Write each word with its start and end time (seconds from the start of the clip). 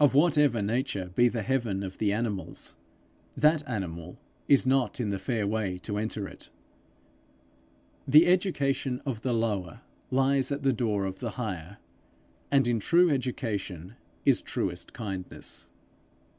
Of 0.00 0.14
whatever 0.14 0.62
nature 0.62 1.10
be 1.14 1.28
the 1.28 1.42
heaven 1.42 1.82
of 1.82 1.98
the 1.98 2.14
animals, 2.14 2.76
that 3.36 3.62
animal 3.68 4.18
is 4.48 4.64
not 4.64 5.00
in 5.00 5.10
the 5.10 5.18
fair 5.18 5.46
way 5.46 5.76
to 5.80 5.98
enter 5.98 6.26
it. 6.26 6.48
The 8.08 8.24
education 8.26 9.02
of 9.04 9.20
the 9.20 9.34
lower 9.34 9.82
lies 10.10 10.50
at 10.50 10.62
the 10.62 10.72
door 10.72 11.04
of 11.04 11.18
the 11.18 11.32
higher, 11.32 11.76
and 12.50 12.66
in 12.66 12.80
true 12.80 13.10
education 13.10 13.96
is 14.24 14.40
truest 14.40 14.94
kindness. 14.94 15.68